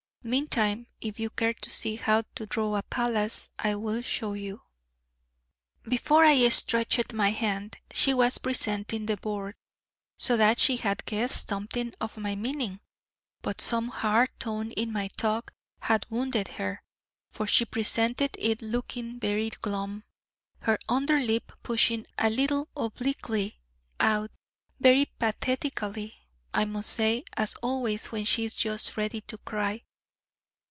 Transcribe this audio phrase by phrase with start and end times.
[0.23, 4.61] Meantime, if you care to see how to draw a palace I will show you.'
[5.81, 9.55] Before I stretched my hand, she was presenting the board
[10.19, 12.81] so that she had guessed something of my meaning!
[13.41, 16.83] But some hard tone in my talk had wounded her,
[17.31, 20.03] for she presented it looking very glum,
[20.59, 23.59] her under lip pushing a little obliquely
[23.99, 24.29] out,
[24.79, 26.13] very pathetically,
[26.53, 29.81] I must say, as always when she is just ready to cry.